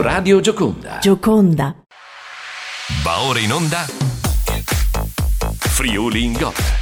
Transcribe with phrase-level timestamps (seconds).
[0.00, 0.98] Radio Gioconda.
[0.98, 1.76] Gioconda.
[3.02, 3.86] Va ora in onda.
[5.58, 6.79] Friuli in Gol.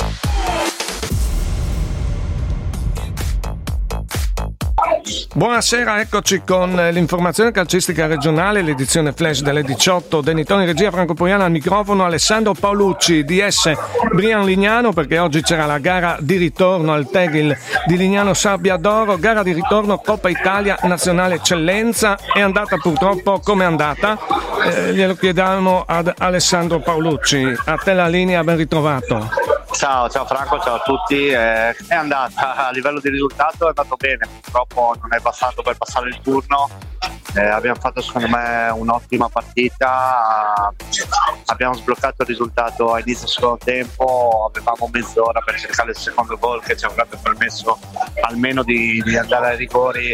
[5.39, 10.21] Buonasera, eccoci con l'informazione calcistica regionale, l'edizione flash delle 18.
[10.21, 13.71] Denitoni regia Franco Poiana al microfono, Alessandro Paolucci, DS
[14.13, 19.17] Brian Lignano, perché oggi c'era la gara di ritorno al Tegil di Lignano Sabbia d'Oro,
[19.17, 22.19] gara di ritorno Coppa Italia Nazionale Eccellenza.
[22.33, 24.19] È andata purtroppo come è andata?
[24.65, 27.45] Eh, glielo chiediamo ad Alessandro Paolucci.
[27.67, 29.48] A te la linea, ben ritrovato.
[29.79, 31.29] Ciao, ciao Franco, ciao a tutti.
[31.29, 35.77] Eh, è andata a livello di risultato, è andato bene, purtroppo non è bastato per
[35.77, 36.69] passare il turno.
[37.37, 40.75] Eh, abbiamo fatto secondo me un'ottima partita,
[41.45, 46.61] abbiamo sbloccato il risultato a inizio secondo tempo, avevamo mezz'ora per cercare il secondo gol
[46.61, 47.79] che ci avrebbe permesso
[48.23, 50.13] almeno di, di andare ai rigori.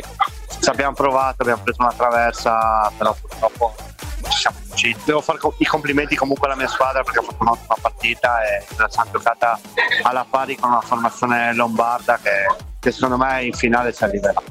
[0.60, 3.74] Ci abbiamo provato, abbiamo preso una traversa, però purtroppo
[4.74, 4.94] ci.
[5.04, 8.88] Devo fare i complimenti comunque alla mia squadra perché ha fatto un'ottima partita e la
[8.88, 9.58] siamo giocata
[10.02, 12.46] alla pari con una formazione lombarda che,
[12.78, 14.42] che secondo me in finale ci arriverà.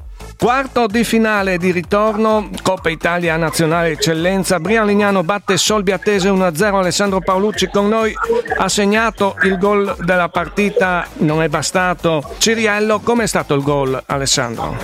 [0.44, 4.59] Quarto di finale di ritorno, Coppa Italia Nazionale Eccellenza.
[4.59, 6.75] Brian Lignano batte Solbi Attese 1-0.
[6.75, 8.13] Alessandro Paolucci con noi
[8.58, 12.36] ha segnato il gol della partita, non è bastato.
[12.39, 14.75] Ciriello, com'è stato il gol, Alessandro?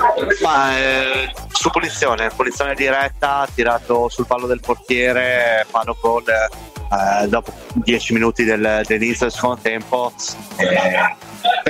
[0.42, 7.52] Ma, eh, su punizione, punizione diretta, tirato sul palo del portiere, palo gol eh, dopo
[7.74, 10.14] 10 minuti del, dell'inizio del secondo tempo.
[10.56, 11.28] Eh,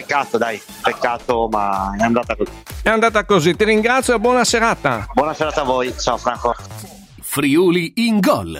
[0.09, 2.51] peccato, dai, peccato, ma è andata così.
[2.81, 5.05] È andata così, ti ringrazio e buona serata.
[5.13, 6.55] Buona serata a voi, ciao Franco.
[7.21, 8.59] Friuli in gol.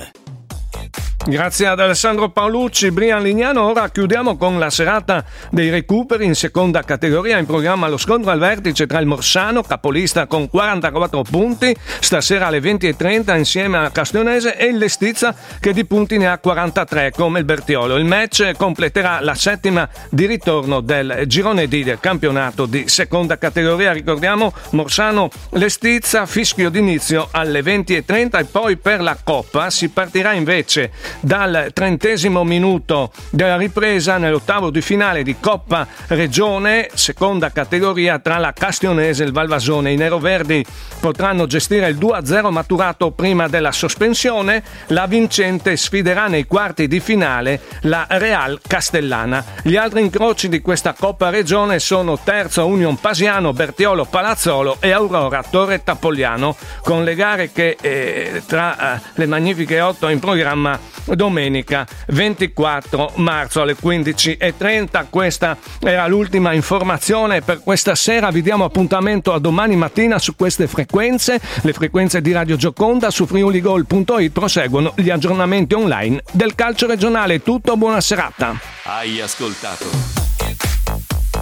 [1.30, 3.69] Grazie ad Alessandro Paolucci, Brian Lignano.
[3.69, 7.38] Ora chiudiamo con la serata dei recuperi in seconda categoria.
[7.38, 12.57] In programma lo scontro al vertice tra il Morsano, capolista con 44 punti, stasera alle
[12.57, 17.45] 20.30 insieme a Castionese e il Lestizza che di punti ne ha 43 come il
[17.45, 17.97] Bertiolo.
[17.97, 23.91] Il match completerà la settima di ritorno del girone D del campionato di seconda categoria.
[23.91, 30.91] Ricordiamo Morsano Lestizza, fischio d'inizio alle 20.30 e poi per la Coppa si partirà invece
[31.19, 38.53] dal trentesimo minuto della ripresa nell'ottavo di finale di Coppa Regione, seconda categoria tra la
[38.53, 39.91] Castionese e il Valvasone.
[39.91, 40.66] I neroverdi
[41.00, 44.63] potranno gestire il 2-0 maturato prima della sospensione.
[44.88, 49.44] La vincente sfiderà nei quarti di finale la Real Castellana.
[49.63, 55.44] Gli altri incroci di questa Coppa Regione sono Terzo Union Pasiano, Bertiolo Palazzolo e Aurora
[55.50, 60.78] Torre Tapogliano, con le gare che eh, tra eh, le magnifiche otto in programma
[61.16, 65.06] domenica 24 marzo alle 15.30.
[65.09, 68.31] Questa era l'ultima informazione per questa sera.
[68.31, 71.40] Vi diamo appuntamento a domani mattina su queste frequenze.
[71.62, 77.41] Le frequenze di Radio Gioconda su friuligol.it proseguono gli aggiornamenti online del calcio regionale.
[77.41, 78.59] Tutto, buona serata.
[78.84, 79.86] Hai ascoltato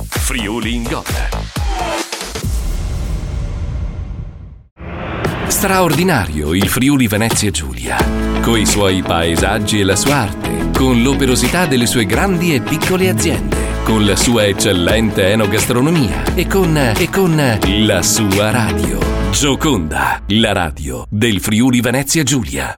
[0.10, 1.37] Friuli in Gol.
[5.48, 7.98] Straordinario il Friuli Venezia Giulia,
[8.42, 13.56] coi suoi paesaggi e la sua arte, con l'operosità delle sue grandi e piccole aziende,
[13.84, 19.00] con la sua eccellente enogastronomia e con, e con la sua radio.
[19.32, 22.76] Gioconda, la radio del Friuli Venezia Giulia.